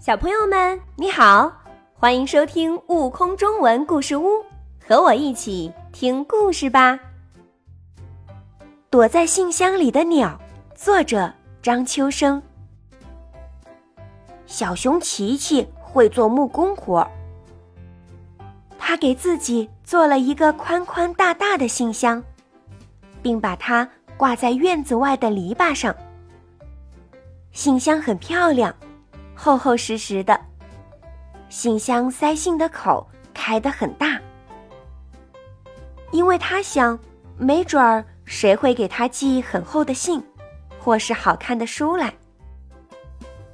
[0.00, 1.52] 小朋友们，你好，
[1.92, 4.28] 欢迎收听《悟空中文故事屋》，
[4.86, 6.96] 和我一起听故事吧。
[8.90, 10.40] 躲在信箱里的鸟，
[10.72, 11.30] 作者
[11.60, 12.40] 张秋生。
[14.46, 17.10] 小熊琪琪会做木工活儿，
[18.78, 22.22] 他给自己做了一个宽宽大大的信箱，
[23.20, 23.86] 并把它
[24.16, 25.92] 挂在院子外的篱笆上。
[27.50, 28.72] 信箱很漂亮。
[29.40, 30.38] 厚厚实实的，
[31.48, 34.20] 信箱塞信的口开得很大，
[36.10, 36.98] 因为他想，
[37.36, 40.20] 没准儿谁会给他寄很厚的信，
[40.80, 42.12] 或是好看的书来。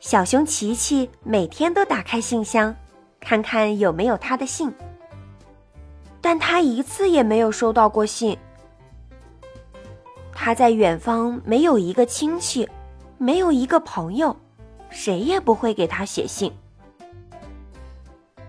[0.00, 2.74] 小熊琪琪每天都打开信箱，
[3.20, 4.74] 看看有没有他的信，
[6.20, 8.36] 但他一次也没有收到过信。
[10.34, 12.68] 他在远方没有一个亲戚，
[13.16, 14.36] 没有一个朋友。
[14.90, 16.52] 谁也不会给他写信。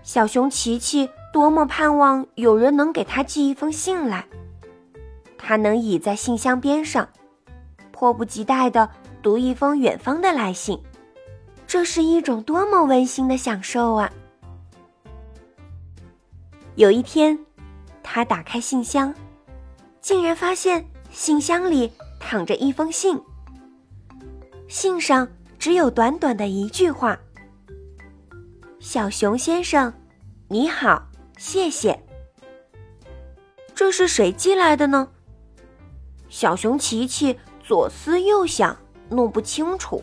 [0.02, 4.26] 小熊琪琪多么盼望有人能给他寄一封信来，
[5.38, 7.08] 他能倚在信箱边上，
[7.92, 8.88] 迫不及待地
[9.22, 10.80] 读一封远方的来信，
[11.66, 14.10] 这是一种多么温馨的享受啊！
[16.74, 17.38] 有一天，
[18.02, 19.14] 他打开信箱，
[20.00, 23.20] 竟然发现信箱里躺着一封信，
[24.66, 25.28] 信上。
[25.60, 27.20] 只有短短的一句话
[28.80, 29.92] ：“小熊先生，
[30.48, 32.02] 你好，谢谢。”
[33.76, 35.06] 这是谁寄来的呢？
[36.30, 38.74] 小熊琪琪左思右想，
[39.10, 40.02] 弄不清楚。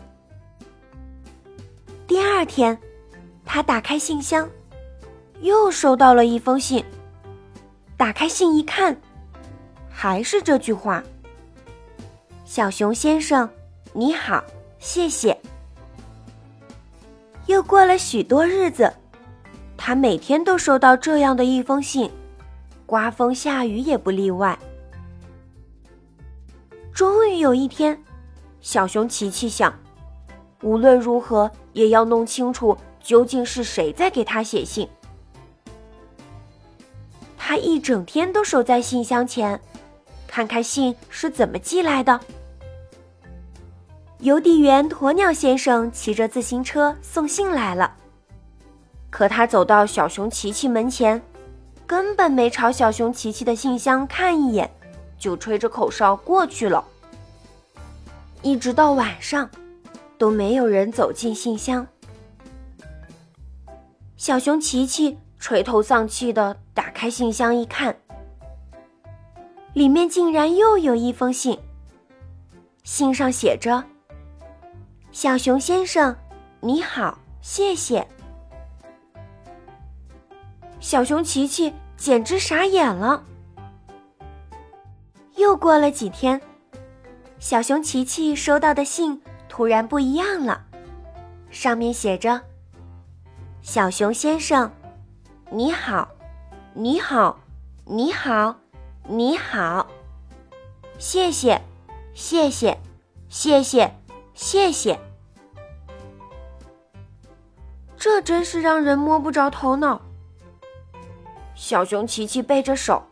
[2.06, 2.78] 第二天，
[3.44, 4.48] 他打开信箱，
[5.40, 6.84] 又收到了一封信。
[7.96, 8.96] 打开信一看，
[9.90, 11.02] 还是这句话
[12.46, 13.50] ：“小熊先生，
[13.92, 14.44] 你好。”
[14.78, 15.36] 谢谢。
[17.46, 18.92] 又过了许多日子，
[19.76, 22.10] 他每天都收到这样的一封信，
[22.84, 24.58] 刮风下雨也不例外。
[26.92, 27.98] 终于有一天，
[28.60, 29.72] 小熊琪琪想，
[30.62, 34.88] 无论如何也要弄清楚究竟是谁在给他写信。
[37.36, 39.58] 他一整天都守在信箱前，
[40.26, 42.20] 看看信是怎么寄来的。
[44.20, 47.94] 邮递员鸵鸟先生骑着自行车送信来了，
[49.10, 51.22] 可他走到小熊琪琪门前，
[51.86, 54.68] 根本没朝小熊琪琪的信箱看一眼，
[55.16, 56.84] 就吹着口哨过去了。
[58.42, 59.48] 一直到晚上，
[60.18, 61.86] 都没有人走进信箱。
[64.16, 67.96] 小熊琪琪垂头丧气地打开信箱一看，
[69.74, 71.56] 里面竟然又有一封信，
[72.82, 73.84] 信上写着。
[75.20, 76.16] 小熊先生，
[76.60, 78.06] 你好，谢谢。
[80.78, 83.24] 小熊琪琪简直傻眼了。
[85.34, 86.40] 又过了几天，
[87.40, 90.64] 小熊琪琪收到的信突然不一样了，
[91.50, 92.40] 上面写着
[93.60, 94.70] ：“小熊先生，
[95.50, 96.08] 你好，
[96.74, 97.36] 你好，
[97.84, 98.54] 你好，
[99.08, 99.84] 你好，
[100.96, 101.60] 谢谢，
[102.14, 102.78] 谢谢，
[103.28, 103.92] 谢谢，
[104.32, 104.96] 谢谢。”
[107.98, 110.00] 这真是让人摸不着头脑。
[111.54, 113.02] 小熊琪琪背着手，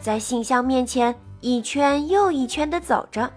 [0.00, 3.30] 在信箱面前一圈又一圈的走着。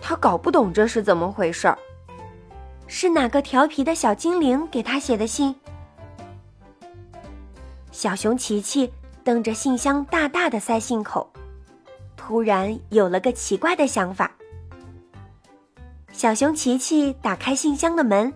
[0.00, 1.76] 他搞不懂这是怎么回事儿。
[2.86, 5.54] 是哪个调皮的小精灵给他写的信？
[7.90, 8.92] 小熊琪琪
[9.24, 11.28] 瞪着信箱大大的塞信口，
[12.16, 14.30] 突然有了个奇怪的想法。
[16.12, 18.32] 小熊琪琪打开信箱的门。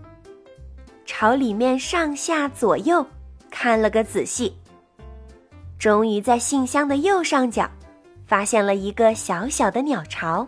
[1.06, 3.06] 朝里面上下左右
[3.48, 4.54] 看了个仔细，
[5.78, 7.70] 终于在信箱的右上角
[8.26, 10.46] 发现了一个小小的鸟巢。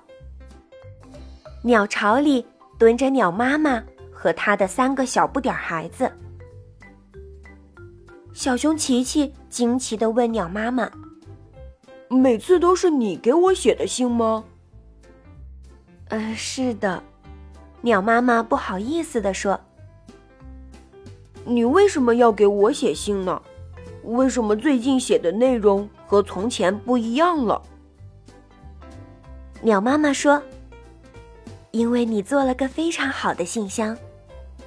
[1.62, 2.44] 鸟巢里
[2.76, 3.82] 蹲着鸟妈妈
[4.12, 6.10] 和她的三个小不点孩子。
[8.34, 10.90] 小熊琪琪惊奇的问鸟妈妈
[12.11, 14.44] ：“每次都是你给我写的信吗
[16.11, 17.02] ？”“嗯，是的。”
[17.81, 19.58] 鸟妈妈不好意思地说。
[21.49, 23.41] 你为什么要给我写信呢？
[24.05, 27.62] 为什么最近写的内容和从前不一样了？
[29.62, 30.43] 鸟妈妈说
[31.73, 33.97] ：“因为你做了个非常好的信箱，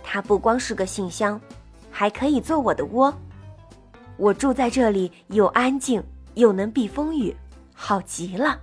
[0.03, 1.39] 它不光是个信箱，
[1.91, 3.13] 还可以做我的窝。
[4.17, 7.35] 我住在这里又安静又能避风雨，
[7.75, 8.59] 好极了。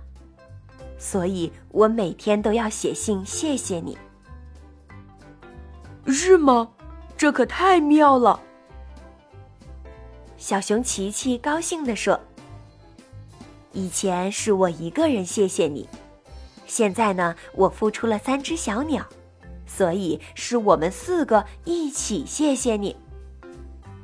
[0.97, 3.97] 所以我每天都要写信谢谢你。”
[6.11, 6.69] 是吗？
[7.19, 8.39] 这可太妙了！
[10.37, 12.17] 小熊琪琪高兴地说
[13.73, 15.89] ：“以前是我一个人谢谢你，
[16.65, 19.05] 现在呢，我孵出了三只小鸟，
[19.67, 22.95] 所以是我们四个一起谢谢你。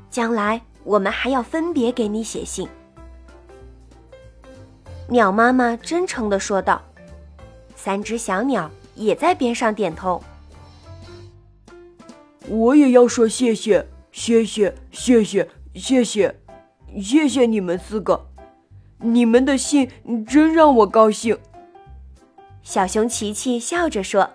[0.09, 2.67] 将来我们还要分别给你写信。”
[5.07, 6.81] 鸟妈妈真诚地说道。
[7.77, 10.21] 三只小鸟也在边上点头。
[12.47, 15.49] 我也要说谢谢，谢谢，谢谢。
[15.75, 16.33] 谢谢，
[17.01, 18.27] 谢谢你们四个，
[18.99, 19.91] 你们的信
[20.25, 21.37] 真让我高兴。
[22.63, 24.31] 小熊琪琪笑着说：“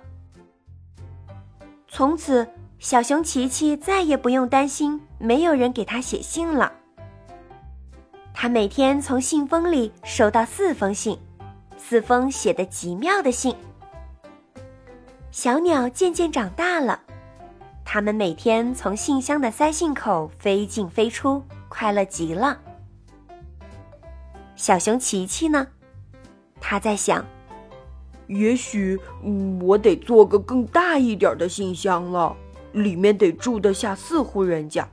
[1.88, 2.46] 从此，
[2.78, 6.70] 小熊琪琪再也不用担心没有人给他写信了。
[8.34, 11.18] 他每天从信封里收到四封信，
[11.78, 13.56] 四封写的极妙的信。
[15.30, 17.00] 小鸟渐渐长大了。”
[17.92, 22.56] 他们每天从信箱的塞信口飞进飞出，快乐极了。
[24.54, 25.66] 小熊琪琪呢？
[26.60, 27.26] 他在想，
[28.28, 28.96] 也许
[29.60, 32.37] 我得做个更大一点的信箱了，
[32.70, 34.88] 里面得住得下四户人家。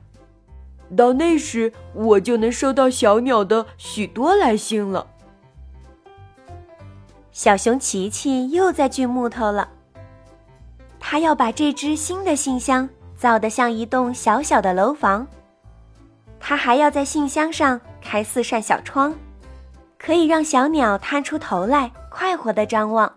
[0.96, 5.06] 到那时，我就能收到小鸟的许多来信了。
[7.30, 9.68] 小熊琪琪又在锯木头了。
[11.00, 15.26] 他要把这只新的信箱造得像一栋小小的楼房。
[16.40, 19.14] 他还要在信箱上开四扇小窗，
[19.98, 23.12] 可以让小鸟探出头来，快活地张望。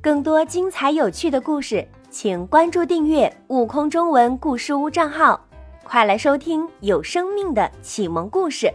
[0.00, 5.40] 更多精彩有趣的故事，请关注订阅“悟空中文故事屋”账号，
[5.82, 8.72] 快来收听有生命的启蒙故事。